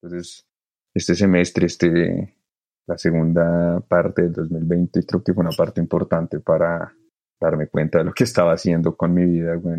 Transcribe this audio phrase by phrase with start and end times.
[0.00, 0.46] Entonces,
[0.94, 2.36] este semestre, este,
[2.86, 6.94] la segunda parte del 2020, creo que fue una parte importante para
[7.40, 9.78] darme cuenta de lo que estaba haciendo con mi vida, güey,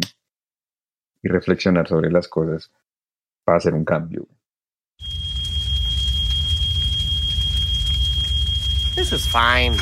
[1.24, 2.70] y reflexionar sobre las cosas
[3.46, 4.28] para hacer un cambio.
[8.96, 9.78] This is fine.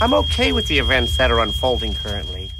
[0.00, 2.50] I'm okay with the events that are unfolding currently.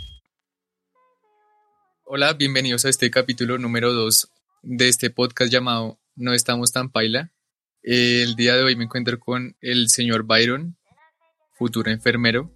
[2.04, 4.30] Hola, bienvenidos a este capítulo número 2
[4.62, 7.30] de este podcast llamado No estamos tan paila.
[7.82, 10.78] El día de hoy me encuentro con el señor Byron,
[11.52, 12.54] futuro enfermero.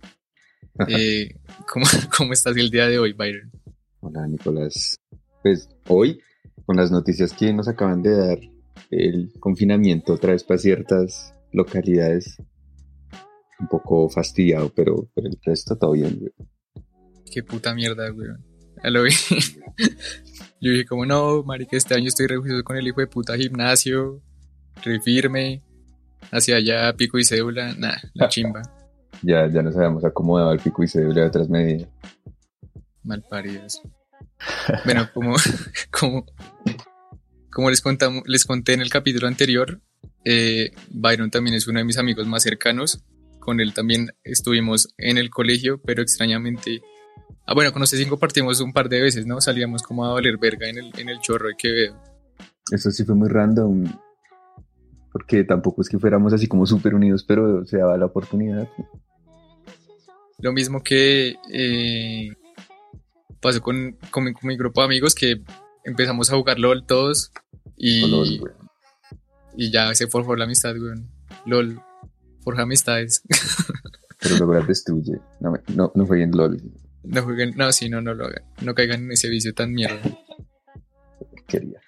[0.88, 1.34] Eh,
[1.70, 1.84] ¿cómo,
[2.16, 3.52] ¿Cómo estás el día de hoy, Byron?
[4.01, 4.98] Hola, Nicolás.
[5.42, 6.20] Pues hoy,
[6.65, 8.38] con las noticias que nos acaban de dar,
[8.91, 12.38] el confinamiento otra vez para ciertas localidades,
[13.59, 16.32] un poco fastidiado, pero, pero el resto todo bien, güey.
[17.30, 18.30] Qué puta mierda, güey.
[18.84, 19.12] Ya lo vi.
[20.60, 24.22] Yo dije, como no, marica, este año estoy rejuicioso con el hijo de puta gimnasio,
[24.84, 25.62] re firme,
[26.30, 28.62] hacia allá, pico y cédula, nah, la chimba.
[29.22, 31.88] Ya, ya nos habíamos acomodado el pico y cédula de otras medidas.
[33.02, 33.82] Malparidos.
[34.84, 35.37] Bueno, como,
[35.90, 36.26] como,
[37.50, 39.80] como les, contamos, les conté en el capítulo anterior,
[40.24, 43.02] eh, Byron también es uno de mis amigos más cercanos.
[43.38, 46.82] Con él también estuvimos en el colegio, pero extrañamente.
[47.46, 49.40] Ah, bueno, con ustedes compartimos un par de veces, ¿no?
[49.40, 52.01] Salíamos como a valer verga en el, en el chorro de Quevedo.
[52.71, 53.85] Eso sí fue muy random.
[55.12, 58.68] Porque tampoco es que fuéramos así como súper unidos, pero se daba la oportunidad.
[60.38, 62.29] Lo mismo que eh,
[63.40, 65.43] pasó con, con, mi, con mi grupo de amigos que
[65.84, 67.32] empezamos a jugar LOL todos
[67.77, 68.55] y, LOL,
[69.56, 71.03] y ya se forjó la amistad, güey.
[71.47, 71.82] LOL,
[72.43, 73.22] forja amistades.
[74.21, 75.19] Pero lograr destruye.
[75.41, 76.62] No, no, no fue en LOL.
[77.03, 78.44] No jueguen, no, sí, no, no lo hagan.
[78.62, 80.00] No caigan en ese vicio tan mierda.
[81.47, 81.81] Quería.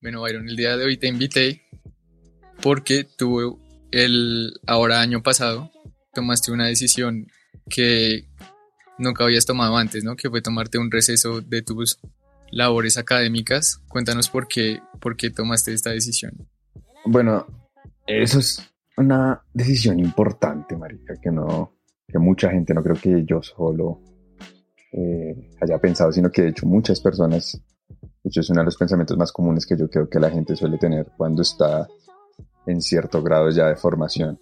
[0.00, 1.62] Bueno, Byron, el día de hoy te invité
[2.60, 3.60] porque tú
[3.92, 5.70] el ahora año pasado
[6.12, 7.28] tomaste una decisión
[7.68, 8.28] que
[8.98, 10.16] nunca habías tomado antes, ¿no?
[10.16, 12.00] Que fue tomarte un receso de tus
[12.50, 13.80] labores académicas.
[13.88, 16.48] Cuéntanos por qué, por qué tomaste esta decisión.
[17.04, 17.46] Bueno,
[18.06, 21.72] eso es una decisión importante, marica, que no,
[22.06, 24.00] que mucha gente, no creo que yo solo
[24.92, 28.76] eh, haya pensado, sino que de hecho muchas personas, de hecho es uno de los
[28.76, 31.88] pensamientos más comunes que yo creo que la gente suele tener cuando está
[32.66, 34.38] en cierto grado ya de formación.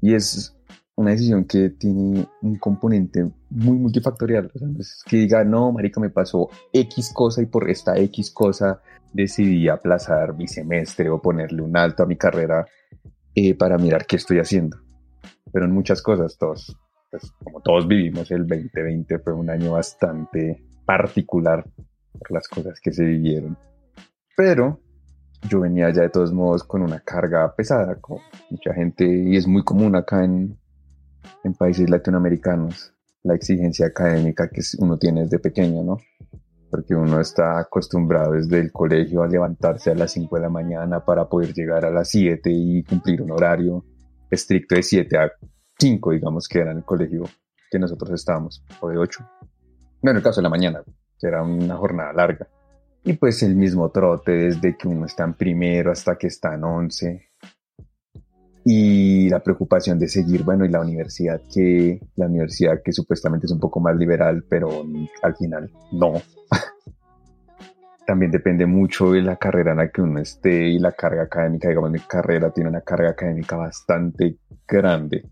[0.00, 0.54] Y es
[0.94, 4.50] una decisión que tiene un componente muy multifactorial.
[4.54, 8.30] O sea, es que diga, no, marica, me pasó X cosa y por esta X
[8.30, 8.80] cosa
[9.12, 12.66] decidí aplazar mi semestre o ponerle un alto a mi carrera
[13.38, 14.78] eh, para mirar qué estoy haciendo.
[15.52, 16.76] Pero en muchas cosas, todos,
[17.10, 21.64] pues, como todos vivimos, el 2020 fue un año bastante particular
[22.18, 23.56] por las cosas que se vivieron.
[24.36, 24.80] Pero
[25.48, 29.46] yo venía ya de todos modos con una carga pesada, como mucha gente, y es
[29.46, 30.58] muy común acá en,
[31.44, 35.98] en países latinoamericanos, la exigencia académica que uno tiene desde pequeño, ¿no?
[36.70, 41.04] Porque uno está acostumbrado desde el colegio a levantarse a las 5 de la mañana
[41.04, 43.84] para poder llegar a las 7 y cumplir un horario
[44.30, 45.32] estricto de 7 a
[45.78, 47.24] 5, digamos que era en el colegio
[47.70, 49.24] que nosotros estábamos, o de 8.
[50.02, 50.82] No, en el caso de la mañana,
[51.18, 52.48] que era una jornada larga.
[53.04, 56.64] Y pues el mismo trote desde que uno está en primero hasta que está en
[56.64, 57.27] 11.
[58.70, 63.52] Y la preocupación de seguir, bueno, y la universidad que, la universidad que supuestamente es
[63.52, 64.84] un poco más liberal, pero
[65.22, 66.20] al final no.
[68.06, 71.70] También depende mucho de la carrera en la que uno esté y la carga académica.
[71.70, 74.36] Digamos, mi carrera tiene una carga académica bastante
[74.66, 75.24] grande.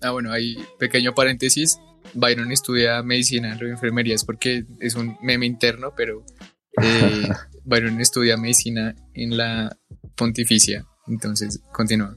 [0.00, 1.80] Ah, bueno, hay pequeño paréntesis.
[2.14, 6.22] Byron estudia medicina, no enfermería, es porque es un meme interno, pero
[6.80, 7.28] eh,
[7.64, 9.76] Byron estudia medicina en la
[10.14, 10.86] pontificia.
[11.08, 12.16] Entonces, continúa.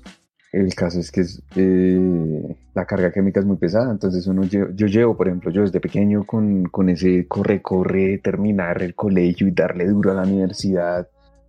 [0.52, 4.88] El caso es que es, eh, la carga química es muy pesada, entonces uno yo
[4.88, 9.88] llevo, por ejemplo, yo desde pequeño con, con ese corre-corre, terminar el colegio y darle
[9.88, 11.08] duro a la universidad,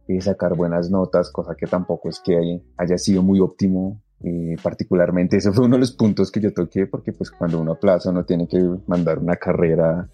[0.08, 4.00] y sacar buenas notas, cosa que tampoco es que haya, haya sido muy óptimo.
[4.20, 7.72] eh, particularmente ese fue uno de los puntos que yo toqué porque pues cuando uno
[7.72, 8.58] aplaza uno tiene que
[8.88, 10.08] mandar una carrera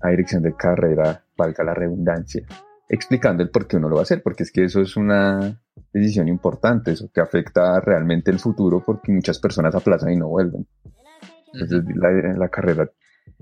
[0.00, 2.44] a dirección de carrera, valga la redundancia,
[2.88, 5.60] explicando el por qué uno lo va a hacer, porque es que eso es una
[5.92, 10.66] decisión importante, eso que afecta realmente el futuro porque muchas personas aplazan y no vuelven.
[11.52, 12.90] Entonces la, la carrera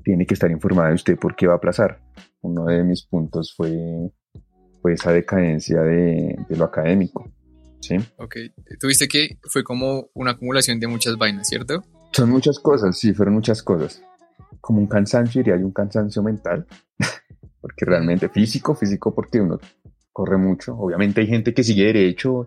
[0.03, 2.01] tiene que estar informada de usted por qué va a aplazar.
[2.41, 4.13] Uno de mis puntos fue,
[4.81, 7.31] fue esa decadencia de, de lo académico.
[7.81, 7.97] ¿sí?
[8.17, 8.37] Ok,
[8.81, 11.85] tuviste que fue como una acumulación de muchas vainas, ¿cierto?
[12.13, 14.03] Son muchas cosas, sí, fueron muchas cosas.
[14.61, 16.67] Como un cansancio, diría yo, un cansancio mental.
[17.67, 19.59] porque realmente físico, físico porque uno
[20.13, 20.79] corre mucho.
[20.79, 22.47] Obviamente hay gente que sigue derecho,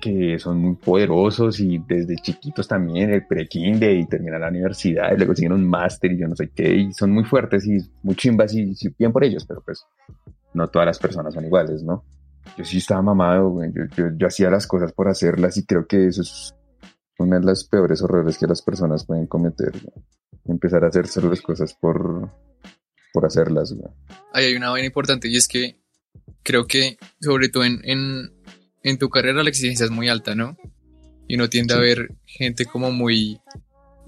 [0.00, 5.18] que son muy poderosos y desde chiquitos también, el pre-kinder y terminan la universidad y
[5.18, 8.16] luego siguen un máster y yo no sé qué, y son muy fuertes y muy
[8.16, 9.86] chimbas y, bien por ellos, pero pues
[10.52, 12.02] no todas las personas son iguales, ¿no?
[12.56, 16.08] Yo sí estaba mamado, Yo, yo, yo hacía las cosas por hacerlas y creo que
[16.08, 16.56] eso es
[17.18, 19.72] una de las peores horrores que las personas pueden cometer.
[20.44, 22.28] Empezar a hacerse las cosas por,
[23.12, 23.74] por hacerlas.
[24.32, 25.80] Ahí hay una vaina importante y es que
[26.42, 28.32] creo que, sobre todo en, en,
[28.82, 30.56] en tu carrera, la exigencia es muy alta, ¿no?
[31.28, 33.40] Y uno tiende a ver gente como muy,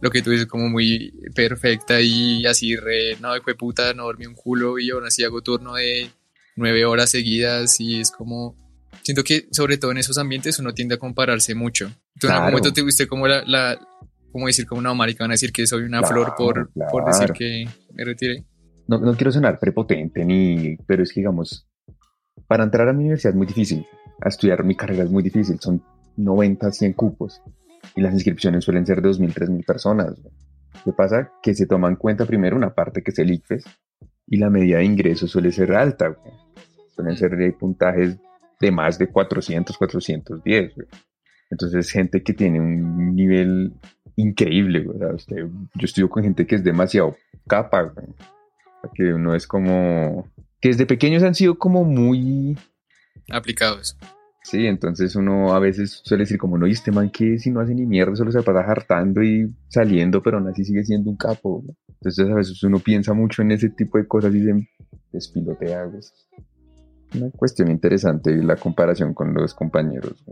[0.01, 4.27] lo que tú dices, como muy perfecta y así re, no, fue puta, no dormí
[4.27, 6.11] un culo y aún así hago turno de
[6.57, 8.57] nueve horas seguidas y es como,
[9.03, 11.93] siento que sobre todo en esos ambientes uno tiende a compararse mucho.
[12.19, 13.79] ¿Tú en algún momento te viste como la, la
[14.33, 17.33] como decir como una marica, van a decir que soy una flor por, por decir
[17.33, 18.45] que me retiré?
[18.87, 21.69] No, no quiero sonar prepotente ni, pero es que digamos,
[22.47, 23.87] para entrar a mi universidad es muy difícil,
[24.21, 25.83] a estudiar mi carrera es muy difícil, son
[26.17, 27.43] 90, 100 cupos
[27.95, 30.15] y las inscripciones suelen ser de 2.000, 3.000 personas.
[30.85, 31.33] ¿Qué pasa?
[31.43, 33.65] Que se toma en cuenta primero una parte que es el ICFES
[34.27, 36.17] y la medida de ingreso suele ser alta.
[36.95, 38.19] Suelen ser de puntajes
[38.61, 40.75] de más de 400, 410.
[41.51, 43.75] Entonces, gente que tiene un nivel
[44.17, 44.85] increíble.
[44.85, 47.93] yo estudio con gente que es demasiado capa,
[48.95, 50.29] que uno es como.
[50.61, 52.59] que desde pequeños han sido como muy.
[53.31, 53.97] aplicados.
[54.45, 57.61] Sí, entonces uno a veces suele decir como, no, y este man que si no
[57.61, 61.17] hace ni mierda, solo se pasa hartando y saliendo, pero aún así sigue siendo un
[61.17, 61.63] capo.
[61.89, 64.69] Entonces a veces uno piensa mucho en ese tipo de cosas y se
[65.13, 65.85] despilotea.
[65.97, 66.13] Es
[67.15, 70.25] una cuestión interesante la comparación con los compañeros.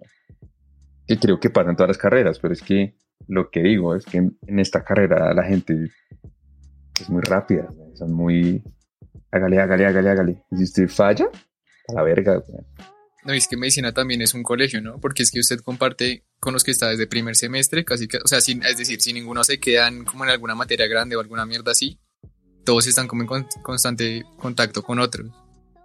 [1.07, 2.97] Que creo que pasa en todas las carreras, pero es que
[3.29, 5.91] lo que digo es que en, esta carrera la gente
[7.03, 8.63] es muy rápida, son muy...
[9.33, 10.45] Hágale, hágale, hágale, hágale.
[10.51, 11.29] Y si usted falla,
[11.89, 12.43] a la verga.
[13.25, 14.99] No, es que medicina también es un colegio, ¿no?
[14.99, 18.27] Porque es que usted comparte con los que está desde primer semestre, casi que, o
[18.27, 21.45] sea, sin, es decir, si ninguno se quedan como en alguna materia grande o alguna
[21.47, 22.01] mierda así,
[22.65, 25.31] todos están como en constante contacto con otros.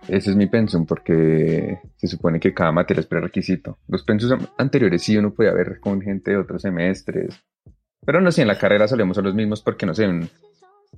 [0.08, 3.80] Ese es mi pensum porque se supone que cada materia es prerequisito.
[3.88, 7.34] Los pensus anteriores sí uno podía ver con gente de otros semestres,
[8.06, 10.08] pero no sé, en la carrera solemos ser los mismos porque no sé,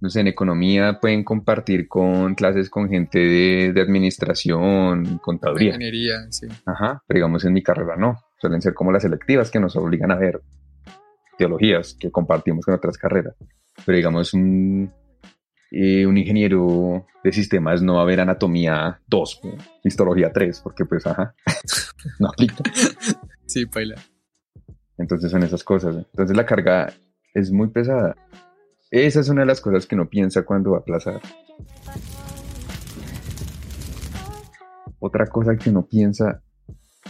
[0.01, 5.69] no sé, en economía pueden compartir con clases con gente de, de administración, contaduría.
[5.69, 6.47] Ingeniería, sí.
[6.65, 8.15] Ajá, pero digamos en mi carrera no.
[8.39, 10.41] Suelen ser como las selectivas que nos obligan a ver
[11.37, 13.35] teologías que compartimos con otras carreras.
[13.85, 14.91] Pero digamos un,
[15.71, 19.41] eh, un ingeniero de sistemas no va a ver anatomía 2,
[19.83, 21.35] histología 3, porque pues ajá,
[22.19, 22.63] no aplica.
[23.45, 23.95] Sí, paila.
[24.97, 25.95] Entonces son esas cosas.
[25.95, 26.91] Entonces la carga
[27.33, 28.15] es muy pesada.
[28.89, 31.19] Esa es una de las cosas que no piensa cuando va a aplazar.
[34.99, 36.41] Otra cosa que no piensa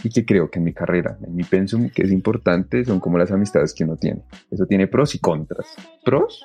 [0.02, 3.16] y que creo que en mi carrera, en mi pensum, que es importante, son como
[3.16, 4.24] las amistades que uno tiene.
[4.50, 5.66] Eso tiene pros y contras.
[6.04, 6.44] Pros,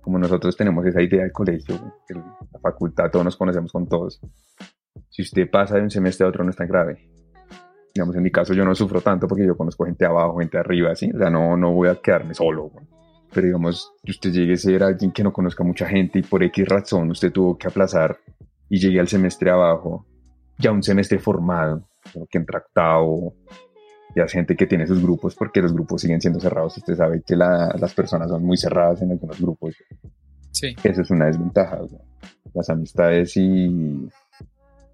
[0.00, 1.74] como nosotros tenemos esa idea del colegio,
[2.08, 4.20] la facultad, todos nos conocemos con todos.
[5.08, 7.10] Si usted pasa de un semestre a otro no es tan grave.
[7.94, 10.92] Digamos, en mi caso yo no sufro tanto porque yo conozco gente abajo, gente arriba,
[10.92, 11.10] así.
[11.12, 12.70] O sea, no, no voy a quedarme solo
[13.32, 16.66] pero digamos, usted llegue a ser alguien que no conozca mucha gente y por X
[16.66, 18.18] razón usted tuvo que aplazar
[18.68, 20.06] y llegue al semestre abajo,
[20.58, 21.88] ya un semestre formado,
[22.30, 23.34] que entra octavo,
[24.14, 26.76] ya es gente que tiene sus grupos porque los grupos siguen siendo cerrados.
[26.76, 29.76] Usted sabe que las personas son muy cerradas en algunos grupos.
[30.50, 30.74] Sí.
[30.82, 31.80] Eso es una desventaja.
[32.54, 34.08] Las amistades y,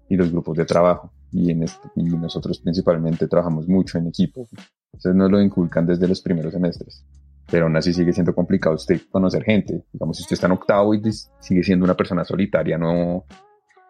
[0.09, 1.11] y los grupos de trabajo.
[1.31, 1.65] Y, en
[1.95, 4.47] y nosotros principalmente trabajamos mucho en equipo.
[4.93, 7.03] Entonces nos lo inculcan desde los primeros semestres
[7.49, 9.83] pero aún así sigue siendo complicado usted conocer gente.
[9.91, 11.01] Digamos, si usted está en octavo y
[11.39, 13.25] sigue siendo una persona solitaria, no,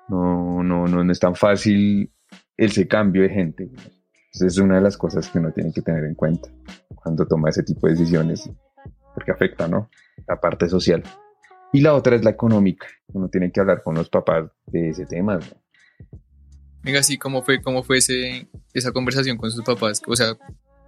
[0.10, 2.12] no, no, no, es tan fácil
[2.58, 3.64] ese cambio de gente.
[3.64, 6.50] Entonces es una de las cosas que uno tiene que tener en cuenta
[6.96, 8.50] cuando toma ese tipo de decisiones,
[9.14, 9.90] porque afecta, ¿no?
[10.28, 11.04] La parte social.
[11.72, 12.88] Y la otra es la económica.
[13.08, 15.40] Uno tiene que hablar con los papás de ese tema.
[16.84, 20.02] Venga, sí, ¿cómo fue, cómo fue ese, esa conversación con sus papás?
[20.08, 20.38] O sea,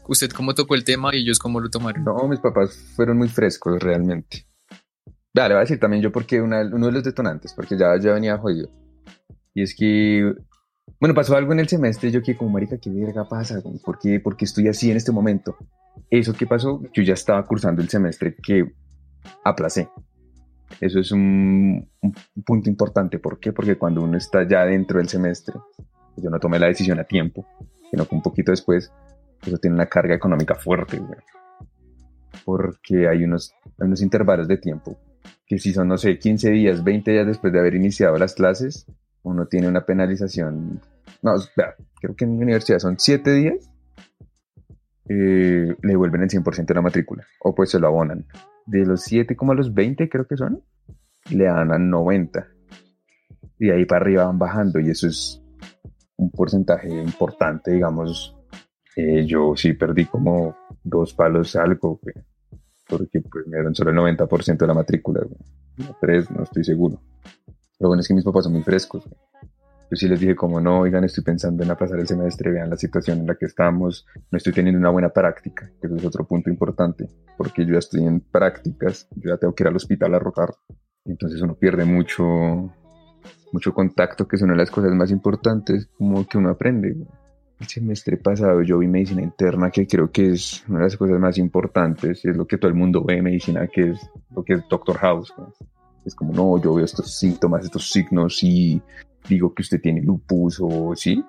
[0.07, 2.03] ¿Usted cómo tocó el tema y ellos cómo lo tomaron?
[2.03, 4.45] No, mis papás fueron muy frescos realmente.
[5.33, 8.37] Vale, voy a decir también yo porque uno de los detonantes, porque ya, ya venía
[8.37, 8.69] jodido.
[9.53, 10.33] Y es que,
[10.99, 13.61] bueno, pasó algo en el semestre, yo que como marica, ¿qué verga pasa?
[13.83, 15.57] ¿Por qué, ¿Por qué estoy así en este momento?
[16.09, 18.73] Eso que pasó, yo ya estaba cursando el semestre que
[19.43, 19.89] aplacé.
[20.79, 23.19] Eso es un, un, punto importante.
[23.19, 23.51] ¿Por qué?
[23.51, 25.55] Porque cuando uno está ya dentro del semestre,
[26.17, 27.45] yo no tomé la decisión a tiempo,
[27.89, 28.91] sino que un poquito después,
[29.47, 31.01] eso tiene una carga económica fuerte,
[32.45, 34.97] Porque hay unos, unos intervalos de tiempo
[35.47, 38.85] que si son, no sé, 15 días, 20 días después de haber iniciado las clases,
[39.23, 40.81] uno tiene una penalización.
[41.21, 41.35] No,
[42.01, 43.71] creo que en mi universidad son siete días.
[45.09, 47.25] eh, le devuelven el 100% de la matrícula.
[47.39, 48.25] O pues se lo abonan.
[48.65, 50.61] De los 7 como a los 20 creo que son,
[51.31, 52.45] le dan a 90.
[53.59, 54.81] Y ahí para arriba van bajando.
[54.81, 55.41] Y eso es
[56.17, 58.36] un porcentaje importante, digamos.
[58.99, 62.15] Eh, yo sí perdí como dos palos algo, güey,
[62.89, 65.93] porque pues me dieron solo el 90% de la matrícula, güey.
[66.01, 66.99] Tres, no estoy seguro.
[67.77, 69.03] Lo bueno es que mis papás son muy frescos.
[69.05, 69.15] güey.
[69.91, 72.75] Yo sí les dije como no, oigan, estoy pensando en aplazar el semestre, vean la
[72.75, 76.49] situación en la que estamos, no estoy teniendo una buena práctica, que es otro punto
[76.49, 80.19] importante, porque yo ya estoy en prácticas, yo ya tengo que ir al hospital a
[80.19, 80.55] rotar,
[81.05, 82.25] entonces uno pierde mucho,
[83.53, 86.93] mucho contacto, que es una de las cosas más importantes, como que uno aprende.
[86.93, 87.07] güey.
[87.59, 91.19] El semestre pasado yo vi medicina interna, que creo que es una de las cosas
[91.19, 94.53] más importantes, es lo que todo el mundo ve en medicina, que es lo que
[94.53, 95.33] es Doctor House.
[95.35, 95.49] güey.
[96.05, 98.81] Es como, no, yo veo estos síntomas, estos signos y
[99.27, 101.23] digo que usted tiene lupus o sí.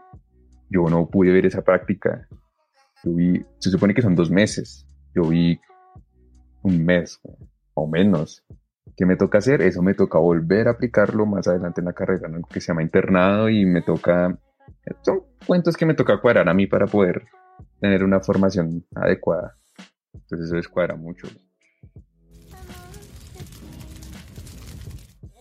[0.71, 2.29] Yo no pude ver esa práctica.
[3.03, 4.87] Yo vi, se supone que son dos meses.
[5.15, 5.59] Yo vi
[6.63, 7.21] un mes
[7.75, 8.45] o menos.
[8.97, 9.63] ¿Qué me toca hacer?
[9.63, 12.43] Eso me toca volver a aplicarlo más adelante en la carrera, ¿no?
[12.47, 14.39] que se llama internado y me toca...
[15.03, 17.27] Son cuentos que me toca cuadrar a mí para poder
[17.81, 19.57] tener una formación adecuada.
[20.13, 21.29] Entonces eso descuadra mucho.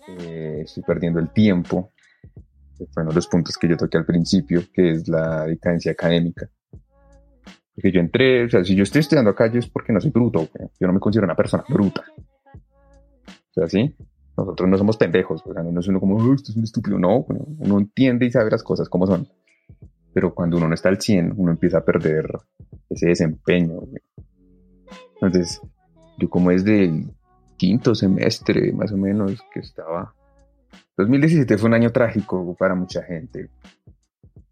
[0.08, 1.94] Eh, estoy perdiendo el tiempo.
[2.78, 5.92] que Fue uno de los puntos que yo toqué al principio, que es la decadencia
[5.92, 6.50] académica.
[7.76, 10.12] Porque yo entré, o sea, si yo estoy estudiando acá, yo es porque no soy
[10.12, 10.50] bruto.
[10.80, 12.04] Yo no me considero una persona bruta.
[12.18, 13.96] O sea, ¿sí?
[14.38, 15.42] Nosotros no somos pendejos.
[15.46, 17.00] O sea, no es uno como, "Oh, esto es un estúpido.
[17.00, 19.28] No, uno entiende y sabe las cosas como son.
[20.14, 22.30] Pero cuando uno no está al 100, uno empieza a perder
[22.90, 23.76] ese desempeño.
[23.82, 24.02] güey.
[25.16, 25.60] Entonces,
[26.20, 27.12] yo como desde el
[27.58, 30.14] quinto semestre, más o menos, que estaba...
[30.96, 33.50] 2017 fue un año trágico para mucha gente.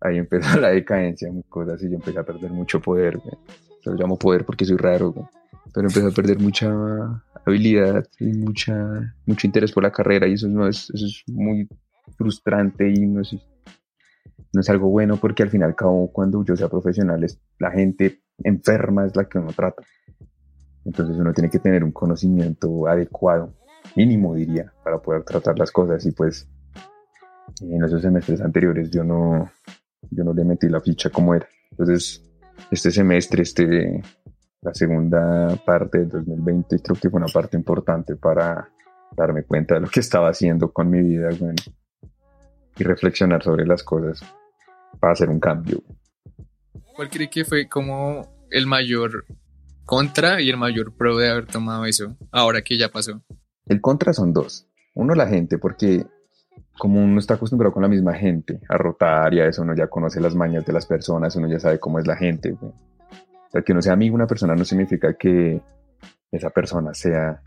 [0.01, 3.17] Ahí empezó la decadencia, muchas cosas, y yo empecé a perder mucho poder.
[3.17, 3.35] güey.
[3.83, 5.25] Yo lo llamo poder porque soy raro, güey.
[5.73, 6.67] pero empecé a perder mucha
[7.45, 11.67] habilidad y mucha, mucho interés por la carrera, y eso, no es, eso es muy
[12.17, 13.33] frustrante y no es,
[14.53, 17.39] no es algo bueno porque al fin y al cabo, cuando yo sea profesional, es,
[17.59, 19.83] la gente enferma es la que uno trata.
[20.83, 23.53] Entonces uno tiene que tener un conocimiento adecuado,
[23.95, 26.05] mínimo diría, para poder tratar las cosas.
[26.05, 26.47] Y pues
[27.61, 29.49] en esos semestres anteriores yo no,
[30.11, 31.47] yo no le metí la ficha como era.
[31.71, 32.23] Entonces
[32.71, 34.01] este semestre, este,
[34.65, 38.67] la segunda parte del 2020, creo que fue una parte importante para
[39.15, 41.53] darme cuenta de lo que estaba haciendo con mi vida, bueno,
[42.75, 44.23] y reflexionar sobre las cosas
[44.99, 45.83] para hacer un cambio.
[46.95, 49.25] ¿Cuál cree que fue como el mayor
[49.85, 53.21] contra y el mayor pro de haber tomado eso ahora que ya pasó?
[53.67, 54.67] El contra son dos.
[54.95, 56.07] Uno, la gente, porque
[56.79, 59.87] como uno está acostumbrado con la misma gente a rotar y a eso, uno ya
[59.87, 62.49] conoce las mañas de las personas, uno ya sabe cómo es la gente.
[62.49, 62.73] güey.
[63.55, 65.61] Sea, que uno sea amigo de una persona no significa que
[66.29, 67.41] esa persona sea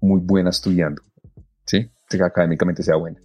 [0.00, 1.02] muy buena estudiando,
[1.64, 1.90] ¿sí?
[2.08, 3.18] Que académicamente sea buena.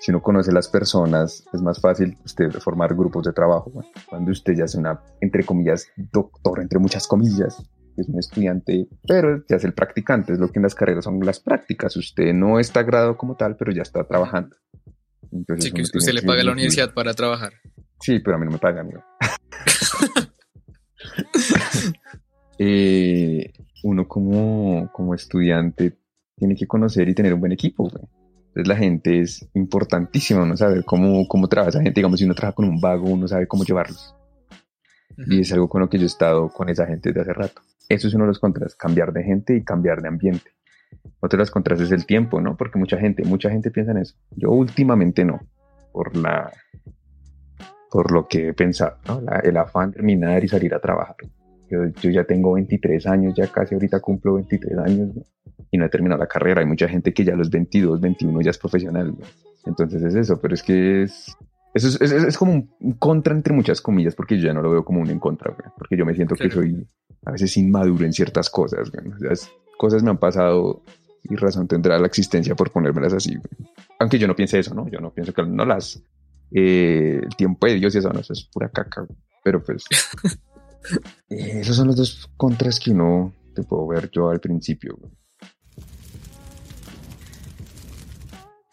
[0.00, 3.70] Si uno conoce las personas, es más fácil usted formar grupos de trabajo.
[4.08, 7.62] Cuando usted ya es una, entre comillas, doctor, entre muchas comillas,
[7.96, 11.20] es un estudiante, pero ya es el practicante, es lo que en las carreras son
[11.20, 11.96] las prácticas.
[11.96, 14.56] Usted no está graduado como tal, pero ya está trabajando.
[15.30, 17.52] Entonces, Así que usted le paga a la universidad para trabajar.
[18.00, 18.90] Sí, pero a mí no me pagan.
[18.90, 19.02] güey.
[22.62, 25.96] Eh, uno como, como estudiante
[26.36, 27.84] tiene que conocer y tener un buen equipo.
[27.84, 28.04] güey.
[28.48, 32.00] Entonces la gente es importantísima, uno sabe cómo, cómo trabaja esa gente.
[32.00, 34.14] Digamos, si uno trabaja con un vago, uno sabe cómo llevarlos.
[35.26, 37.62] Y es algo con lo que yo he estado con esa gente desde hace rato.
[37.88, 40.50] Eso es uno de los contras, cambiar de gente y cambiar de ambiente.
[41.20, 42.56] Otro de los contras es el tiempo, ¿no?
[42.56, 44.16] Porque mucha gente, mucha gente piensa en eso.
[44.36, 45.40] Yo últimamente no,
[45.92, 46.52] por la,
[47.90, 49.20] por lo que he pensado, ¿no?
[49.20, 51.16] La- el afán de terminar y salir a trabajar.
[51.68, 55.22] Yo, yo ya tengo 23 años, ya casi ahorita cumplo 23 años ¿no?
[55.70, 56.60] y no he terminado la carrera.
[56.60, 59.12] Hay mucha gente que ya a los 22, 21 ya es profesional.
[59.16, 59.24] ¿no?
[59.66, 61.36] Entonces es eso, pero es que es,
[61.74, 64.70] eso es, es- es como un contra entre muchas comillas, porque yo ya no lo
[64.70, 66.86] veo como un en contra, güey, porque yo me siento que soy
[67.24, 68.90] a veces inmaduro en ciertas cosas.
[68.90, 69.12] güey.
[69.78, 70.82] Cosas me han pasado
[71.22, 73.36] y razón tendrá la existencia por ponérmelas así.
[73.36, 73.68] güey.
[74.00, 74.88] Aunque yo no piense eso, ¿no?
[74.88, 76.02] Yo no pienso que no las...
[76.52, 79.02] eh, el tiempo de Dios y eso, no, eso es pura caca.
[79.02, 79.18] güey.
[79.42, 79.84] Pero pues...
[81.30, 84.96] eh, esos son los dos contras que uno te puedo ver yo al principio.
[84.98, 85.12] güey.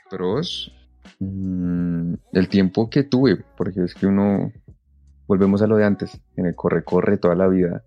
[0.10, 0.72] Pros,
[1.20, 4.52] mm, el tiempo que tuve, porque es que uno,
[5.28, 7.84] volvemos a lo de antes, en el corre-corre toda la vida.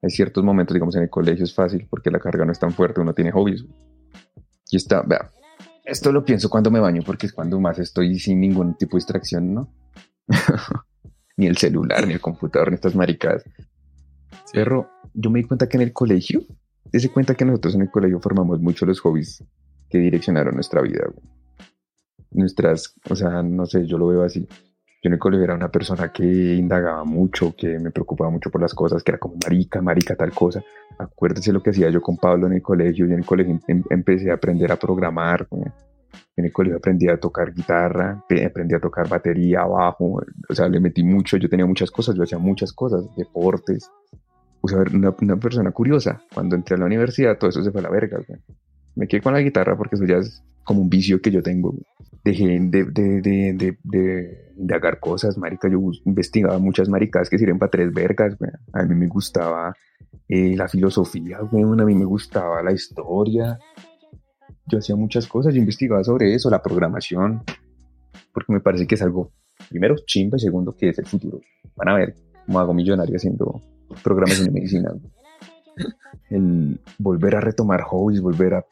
[0.00, 2.72] Hay ciertos momentos, digamos, en el colegio es fácil porque la carga no es tan
[2.72, 3.64] fuerte, uno tiene hobbies.
[4.70, 5.30] Y está, vea,
[5.84, 9.00] esto lo pienso cuando me baño porque es cuando más estoy sin ningún tipo de
[9.00, 9.74] distracción, ¿no?
[11.36, 13.44] ni el celular, ni el computador, ni estas maricadas.
[14.52, 16.42] Pero yo me di cuenta que en el colegio,
[16.92, 19.44] se cuenta que nosotros en el colegio formamos mucho los hobbies
[19.88, 21.04] que direccionaron nuestra vida.
[22.30, 24.46] Nuestras, o sea, no sé, yo lo veo así.
[25.02, 28.60] Yo en el colegio era una persona que indagaba mucho, que me preocupaba mucho por
[28.60, 30.62] las cosas, que era como marica, marica, tal cosa.
[30.96, 33.06] Acuérdese lo que hacía yo con Pablo en el colegio.
[33.06, 35.48] Yo en el colegio em, empecé a aprender a programar.
[36.36, 40.22] En el colegio aprendí a tocar guitarra, aprendí a tocar batería, bajo.
[40.48, 41.36] O sea, le metí mucho.
[41.36, 43.90] Yo tenía muchas cosas, yo hacía muchas cosas, deportes.
[44.60, 46.22] O sea, una, una persona curiosa.
[46.32, 48.18] Cuando entré a la universidad, todo eso se fue a la verga.
[48.94, 51.74] Me quedé con la guitarra porque eso ya es como un vicio que yo tengo.
[52.24, 55.68] Dejé de, de, de, de, cosas, marica.
[55.68, 58.36] Yo investigaba muchas maricas que sirven para tres vergas,
[58.72, 59.74] A mí me gustaba
[60.28, 63.58] eh, la filosofía, A mí me gustaba la historia.
[64.66, 67.42] Yo hacía muchas cosas, yo investigaba sobre eso, la programación,
[68.32, 69.32] porque me parece que es algo,
[69.68, 71.40] primero, chimba y segundo, que es el futuro.
[71.74, 72.14] Van a ver
[72.46, 73.60] cómo hago millonario haciendo
[74.02, 74.92] programación de medicina.
[76.30, 78.64] El volver a retomar hobbies, volver a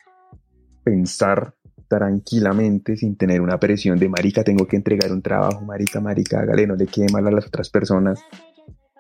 [0.85, 1.55] pensar
[1.91, 6.65] tranquilamente sin tener una presión de marica, tengo que entregar un trabajo, marica, marica, hágale,
[6.65, 8.21] no le quede mal a las otras personas.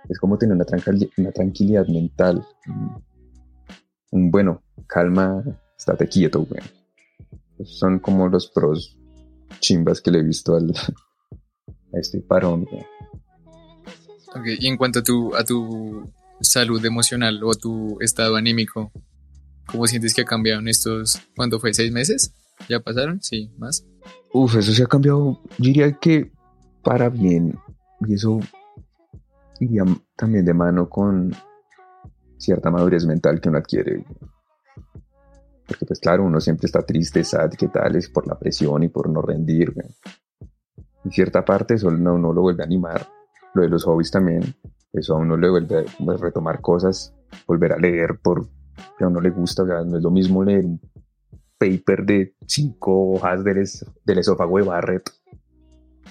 [0.09, 0.67] Es como tener una,
[1.17, 2.45] una tranquilidad mental.
[4.11, 5.45] Un bueno, calma,
[5.79, 6.63] estate quieto, güey.
[7.65, 8.99] son como los pros
[9.61, 10.71] chimbas que le he visto al,
[11.95, 12.67] a este parón,
[14.59, 18.91] y en cuanto a tu, a tu salud emocional o tu estado anímico,
[19.67, 21.73] ¿cómo sientes que ha cambiado en estos, ¿cuándo fue?
[21.75, 22.33] ¿Seis meses?
[22.69, 23.21] ¿Ya pasaron?
[23.23, 23.87] Sí, más.
[24.33, 26.33] Uf, eso se ha cambiado, yo diría que
[26.83, 27.59] para bien.
[28.07, 28.41] Y eso
[29.59, 29.85] iría
[30.17, 31.33] también de mano con
[32.39, 34.05] cierta madurez mental que uno adquiere.
[35.67, 38.89] Porque pues claro, uno siempre está triste, sad, qué tal, es por la presión y
[38.89, 39.75] por no rendir.
[41.05, 43.07] En cierta parte eso no, uno lo vuelve a animar.
[43.55, 44.55] Lo de los hobbies también,
[44.93, 47.15] eso a uno le vuelve a pues, retomar cosas,
[47.47, 48.49] volver a leer por
[48.97, 50.81] que a uno le gusta, no es lo mismo leer un
[51.61, 53.63] paper de cinco hojas del,
[54.07, 55.11] del esófago de Barrett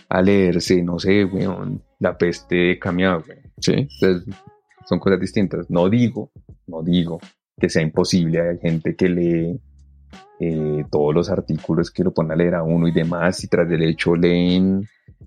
[0.07, 3.19] a leerse, no sé, weón, la peste de Camiá,
[3.59, 3.73] ¿sí?
[3.73, 4.35] Entonces,
[4.85, 5.69] son cosas distintas.
[5.69, 6.31] No digo,
[6.67, 7.19] no digo
[7.59, 9.59] que sea imposible, hay gente que lee
[10.39, 13.67] eh, todos los artículos que lo ponen a leer a uno y demás, y tras
[13.67, 14.83] del hecho leen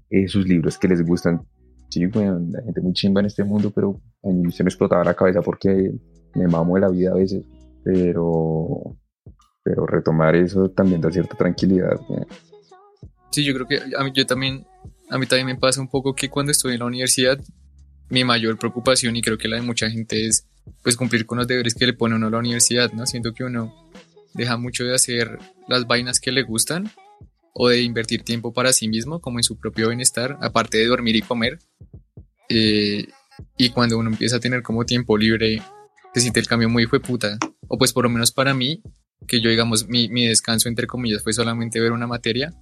[0.08, 1.42] eh, sus libros que les gustan.
[1.90, 5.04] Sí, weón, la gente muy chimba en este mundo, pero a mí se me explotaba
[5.04, 5.92] la cabeza porque
[6.34, 7.44] me mamo de la vida a veces,
[7.84, 8.96] pero
[9.62, 11.98] pero retomar eso también da cierta tranquilidad.
[13.30, 14.66] Sí, yo creo que a mí, yo también,
[15.10, 17.38] a mí también me pasa un poco que cuando estoy en la universidad,
[18.10, 20.46] mi mayor preocupación y creo que la de mucha gente es
[20.82, 23.06] pues cumplir con los deberes que le pone uno a la universidad, ¿no?
[23.06, 23.74] Siento que uno
[24.34, 26.90] deja mucho de hacer las vainas que le gustan
[27.54, 31.16] o de invertir tiempo para sí mismo, como en su propio bienestar, aparte de dormir
[31.16, 31.58] y comer.
[32.48, 33.06] Eh,
[33.56, 35.62] y cuando uno empieza a tener como tiempo libre,
[36.14, 37.38] se siente el cambio muy fue puta.
[37.68, 38.82] O pues por lo menos para mí,
[39.26, 42.52] que yo, digamos, mi, mi descanso, entre comillas, fue solamente ver una materia,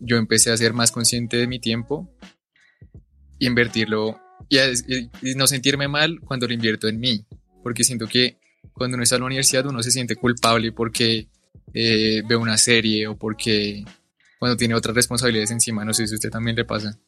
[0.00, 2.08] yo empecé a ser más consciente de mi tiempo
[3.38, 7.26] y invertirlo y, no sentirme mal cuando lo invierto en mí,
[7.62, 8.38] porque siento que
[8.72, 11.28] cuando uno está en la universidad uno se siente culpable porque
[11.74, 13.84] eh, ve una serie o porque
[14.38, 16.98] cuando tiene otras responsabilidades encima, no sé si a usted también le pasa.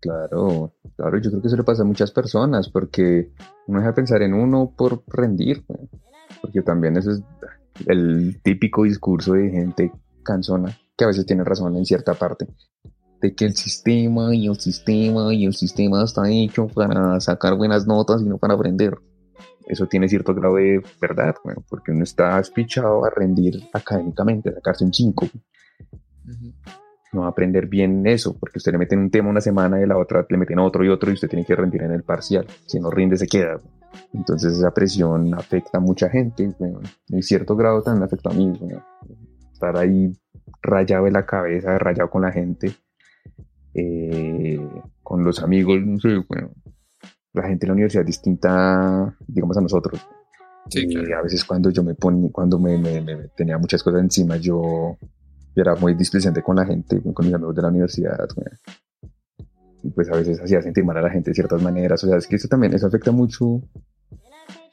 [0.00, 3.30] Claro, claro, yo creo que eso le pasa a muchas personas porque
[3.66, 5.64] uno deja de pensar en uno por rendir,
[6.42, 7.22] porque también eso es
[7.86, 12.46] el típico discurso de gente cansona, que a veces tiene razón en cierta parte,
[13.20, 17.86] de que el sistema y el sistema y el sistema está hecho para sacar buenas
[17.86, 18.96] notas y no para aprender.
[19.66, 21.34] Eso tiene cierto grado de verdad,
[21.68, 25.26] porque uno está espichado a rendir académicamente, a sacarse un 5.
[27.14, 29.86] No va a aprender bien eso, porque usted le mete un tema una semana y
[29.86, 32.46] la otra le meten otro y otro y usted tiene que rendir en el parcial.
[32.66, 33.60] Si no rinde, se queda.
[34.12, 36.54] Entonces esa presión afecta a mucha gente,
[37.08, 38.52] en cierto grado también afecta a mí,
[39.52, 40.12] estar ahí
[40.62, 42.72] rayado de la cabeza, rayado con la gente,
[43.74, 44.60] eh,
[45.02, 46.52] con los amigos, no sé, bueno,
[47.32, 50.00] la gente en la universidad es distinta, digamos, a nosotros.
[50.70, 52.78] y A veces cuando yo me ponía, cuando me,
[53.36, 54.96] tenía muchas cosas encima, yo,
[55.54, 58.28] era muy displicente con la gente, con mis amigos de la universidad.
[59.84, 62.02] Y pues a veces hacía sentir mal a la gente de ciertas maneras.
[62.02, 63.62] O sea, es que eso también, eso afecta mucho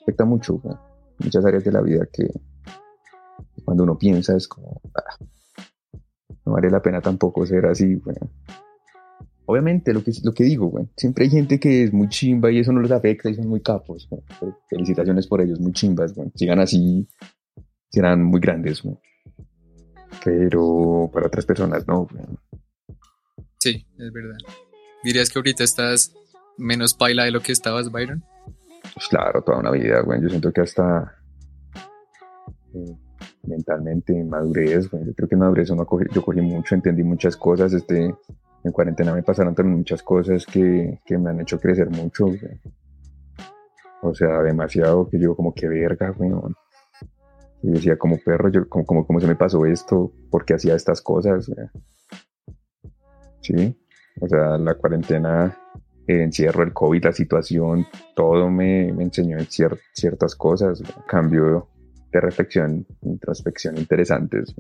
[0.02, 0.62] afecta mucho,
[1.20, 2.28] muchas áreas de la vida que
[3.64, 5.26] cuando uno piensa es como, ah,
[6.46, 8.02] no vale la pena tampoco ser así,
[9.46, 12.72] Obviamente, lo que, lo que digo, siempre hay gente que es muy chimba y eso
[12.72, 14.08] no les afecta y son muy capos.
[14.70, 17.06] felicitaciones por ellos, muy chimbas, sigan así,
[17.90, 18.82] serán muy grandes.
[20.24, 22.08] pero para otras personas no.
[23.60, 24.38] Sí, es verdad.
[25.04, 26.14] ¿Dirías que ahorita estás
[26.58, 28.24] menos paila de lo que estabas, Byron?
[28.94, 30.22] Pues claro, toda una vida, güey.
[30.22, 31.16] Yo siento que hasta
[32.74, 32.98] eh,
[33.44, 35.06] mentalmente, madurez, güey.
[35.06, 37.74] Yo creo que madurez uno cogí, yo cogí mucho, entendí muchas cosas.
[37.74, 38.14] Este,
[38.64, 42.40] en cuarentena me pasaron también muchas cosas que, que me han hecho crecer mucho, güey.
[44.04, 46.32] O sea, demasiado que yo como que verga, güey.
[47.64, 51.02] Y decía, como perro, yo, como, como, como se me pasó esto, porque hacía estas
[51.02, 51.48] cosas.
[51.48, 51.68] Güey.
[53.42, 53.81] Sí,
[54.20, 55.58] o sea, la cuarentena,
[56.08, 59.38] el encierro, el COVID, la situación, todo me, me enseñó
[59.94, 60.84] ciertas cosas.
[61.08, 61.70] Cambio
[62.12, 64.54] de reflexión, introspección interesantes.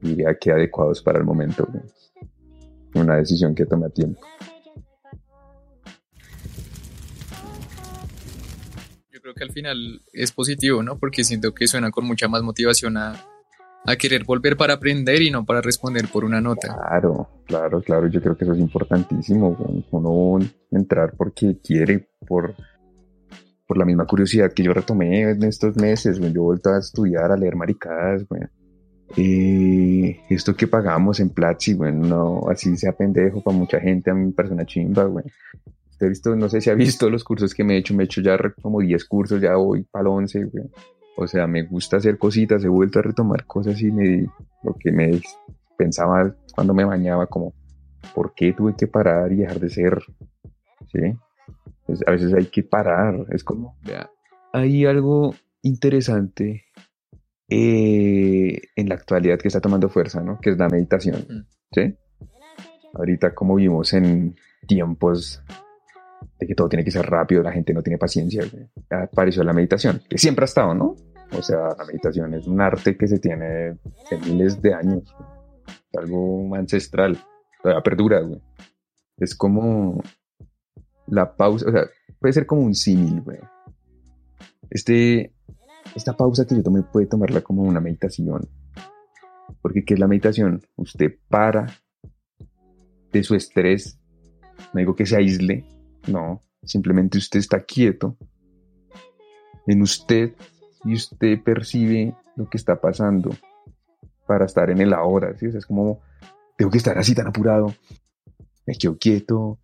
[0.00, 1.68] Diría que adecuados para el momento.
[2.94, 4.20] Una decisión que tomé a tiempo.
[9.10, 10.98] Yo creo que al final es positivo, ¿no?
[10.98, 13.14] Porque siento que suena con mucha más motivación a,
[13.86, 16.74] a querer volver para aprender y no para responder por una nota.
[16.74, 19.56] Claro, claro, claro, yo creo que eso es importantísimo,
[19.90, 22.54] uno entrar porque quiere, por,
[23.66, 27.30] por la misma curiosidad que yo retomé en estos meses, yo he vuelto a estudiar,
[27.30, 28.24] a leer maricadas,
[29.16, 34.14] eh, esto que pagamos en Platzi, bueno, no, así sea pendejo para mucha gente, a
[34.14, 35.26] mi persona chimba, güey.
[35.90, 38.06] Usted visto, no sé si ha visto los cursos que me he hecho, me he
[38.06, 40.64] hecho ya como 10 cursos, ya voy para el 11, güey.
[41.16, 44.26] O sea, me gusta hacer cositas, he vuelto a retomar cosas y me,
[44.62, 45.20] lo que me
[45.76, 47.54] pensaba cuando me bañaba, como,
[48.14, 50.02] ¿por qué tuve que parar y dejar de ser?
[50.92, 51.00] ¿Sí?
[52.06, 54.10] a veces hay que parar, es como, vea,
[54.52, 56.64] hay algo interesante
[57.48, 60.38] eh, en la actualidad que está tomando fuerza, ¿no?
[60.40, 61.46] Que es la meditación.
[61.72, 61.94] ¿sí?
[62.94, 65.42] Ahorita como vimos en tiempos
[66.38, 68.44] de que todo tiene que ser rápido, la gente no tiene paciencia.
[68.90, 70.96] Apareció la meditación, que siempre ha estado, ¿no?
[71.36, 75.14] O sea, la meditación es un arte que se tiene de miles de años,
[75.96, 77.18] algo ancestral,
[77.62, 78.40] todavía perdura, güey.
[79.16, 80.02] Es como
[81.06, 81.82] la pausa, o sea,
[82.20, 83.38] puede ser como un símil, güey.
[84.70, 85.32] Este,
[85.94, 88.48] esta pausa que yo tomé puede tomarla como una meditación.
[89.60, 90.62] Porque ¿qué es la meditación?
[90.76, 91.66] Usted para
[93.12, 94.00] de su estrés,
[94.72, 95.64] no digo que se aísle,
[96.06, 98.16] no, simplemente usted está quieto
[99.66, 100.34] en usted
[100.84, 103.30] y usted percibe lo que está pasando
[104.26, 105.46] para estar en el ahora, ¿sí?
[105.46, 106.00] es como,
[106.56, 107.74] tengo que estar así tan apurado,
[108.66, 109.58] me quedo quieto,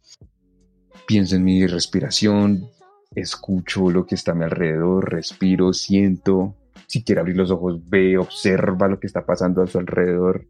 [1.07, 2.69] pienso en mi respiración,
[3.15, 8.19] escucho lo que está a mi alrededor, respiro, siento, si quiere abrir los ojos, ve,
[8.19, 10.47] observa lo que está pasando a su alrededor,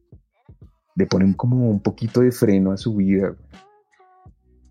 [0.96, 3.34] le ponen como un poquito de freno a su vida.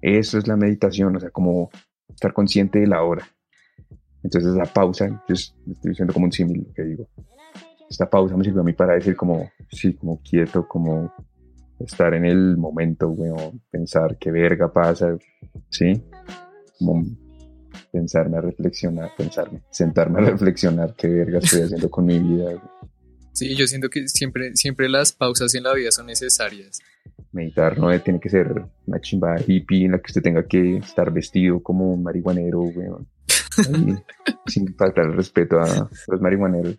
[0.01, 1.69] Eso es la meditación, o sea, como
[2.07, 3.27] estar consciente de la hora.
[4.23, 7.09] Entonces la pausa, pues, estoy diciendo como un símil que digo.
[7.89, 11.11] Esta pausa me sirvió a mí para decir como, sí, como quieto, como
[11.79, 15.17] estar en el momento, weón, pensar qué verga pasa,
[15.69, 16.03] ¿sí?
[16.77, 17.03] Como
[17.91, 22.61] pensarme a reflexionar, pensarme, sentarme a reflexionar qué verga estoy haciendo con mi vida.
[23.33, 26.81] Sí, yo siento que siempre, siempre las pausas en la vida son necesarias
[27.31, 31.11] meditar no tiene que ser una chimba hippie en la que usted tenga que estar
[31.11, 33.07] vestido como un marihuanero, weón.
[34.47, 36.77] sin faltar el respeto a los marihuaneros.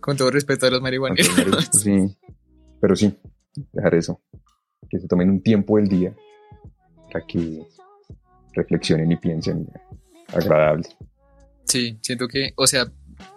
[0.00, 1.68] con todo respeto a los marihuaneros.
[1.72, 2.16] sí,
[2.80, 3.14] pero sí,
[3.72, 4.20] dejar eso.
[4.88, 6.14] Que se tomen un tiempo del día
[7.12, 7.62] para que
[8.54, 9.68] reflexionen y piensen
[10.28, 10.88] agradable.
[11.64, 12.90] Sí, siento que, o sea,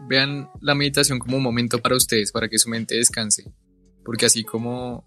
[0.07, 3.51] vean la meditación como un momento para ustedes, para que su mente descanse.
[4.03, 5.05] Porque así como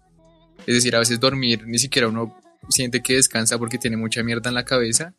[0.65, 2.35] es decir, a veces dormir ni siquiera uno
[2.69, 5.15] siente que descansa porque tiene mucha mierda en la cabeza.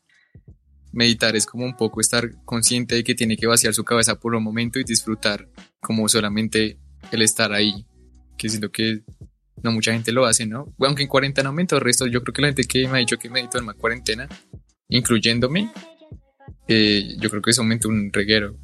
[0.93, 4.35] Meditar es como un poco estar consciente de que tiene que vaciar su cabeza por
[4.35, 5.49] un momento y disfrutar
[5.81, 6.79] como solamente
[7.13, 7.87] el estar ahí.
[8.37, 9.03] Que siento que
[9.63, 10.75] no mucha gente lo hace, ¿no?
[10.79, 13.19] Aunque en cuarentena aumenta el resto, yo creo que la gente que me ha dicho
[13.19, 14.29] que medito en la cuarentena,
[14.89, 15.71] incluyéndome,
[16.69, 18.57] eh, yo creo que eso aumenta un reguero.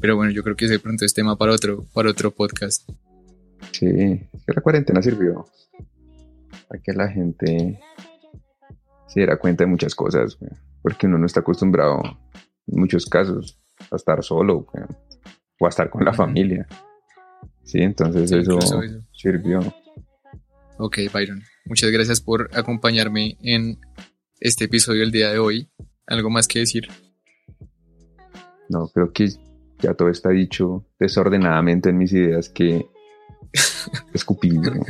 [0.00, 2.88] Pero bueno, yo creo que ese pronto es tema para otro, para otro podcast.
[3.72, 5.46] Sí, es que la cuarentena sirvió
[6.68, 7.80] para que la gente
[9.06, 10.38] se diera cuenta de muchas cosas,
[10.82, 12.02] porque uno no está acostumbrado
[12.66, 13.58] en muchos casos
[13.90, 14.66] a estar solo
[15.60, 16.66] o a estar con la familia.
[17.62, 18.58] Sí, entonces eso,
[19.12, 19.60] sirvió.
[20.78, 23.78] Ok, Byron, muchas gracias por acompañarme en
[24.40, 25.70] este episodio el día de hoy.
[26.06, 26.88] ¿Algo más que decir?
[28.68, 29.28] No, creo que
[29.78, 32.86] ya todo está dicho desordenadamente en mis ideas que
[34.14, 34.50] escupí.
[34.50, 34.86] Muchas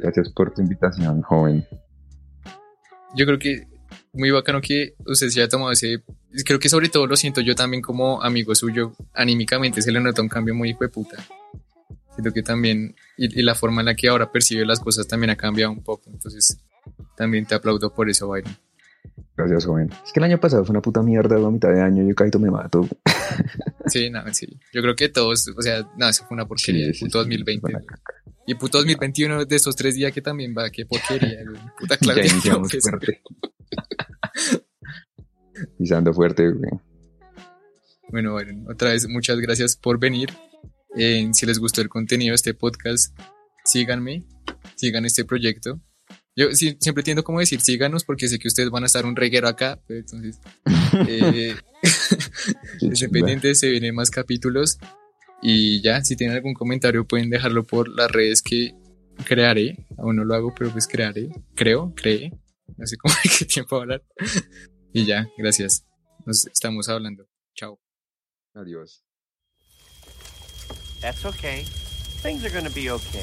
[0.00, 1.66] gracias por tu invitación, joven.
[3.14, 3.68] Yo creo que
[4.12, 6.02] muy bacano que usted se haya tomado ese.
[6.44, 8.92] Creo que sobre todo lo siento yo también como amigo suyo.
[9.12, 11.16] Anímicamente se le nota un cambio muy hijo de puta.
[12.14, 15.30] Siento que también, y, y la forma en la que ahora percibe las cosas también
[15.30, 16.10] ha cambiado un poco.
[16.10, 16.58] Entonces,
[17.16, 18.56] también te aplaudo por eso, Byron.
[19.36, 19.90] Gracias, joven.
[20.04, 22.38] Es que el año pasado fue una puta mierda, a mitad de año yo casi
[22.38, 22.88] me mato.
[23.86, 24.46] Sí, no, sí.
[24.72, 26.86] Yo creo que todos, o sea, no, eso fue una porquería.
[26.86, 27.60] Sí, sí, puto sí, 2020.
[27.60, 28.14] fue una caca.
[28.46, 31.40] Y puto 2021 de esos tres días que también va, qué porquería.
[31.78, 32.54] Puta Ya Claudia.
[32.54, 33.22] López, fuerte.
[35.78, 36.70] Pisando fuerte, güey.
[38.08, 40.30] Bueno, Byron, otra vez muchas gracias por venir.
[40.96, 43.18] Eh, si les gustó el contenido de este podcast,
[43.64, 44.24] síganme,
[44.76, 45.80] sigan este proyecto.
[46.36, 49.14] Yo sí- siempre tiendo como decir síganos porque sé que ustedes van a estar un
[49.16, 50.40] reguero acá, pero entonces
[51.08, 51.54] eh,
[53.12, 54.78] pendientes, se vienen más capítulos
[55.42, 58.74] y ya, si tienen algún comentario pueden dejarlo por las redes que
[59.24, 62.32] crearé, aún no lo hago, pero pues crearé, creo, creé,
[62.76, 64.02] no sé cómo hay qué tiempo hablar
[64.92, 65.84] y ya, gracias,
[66.26, 67.80] nos estamos hablando, chao.
[68.54, 69.04] Adiós.
[71.00, 71.64] That's okay.
[72.22, 73.22] Things are gonna be okay.